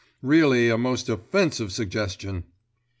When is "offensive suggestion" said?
1.09-2.45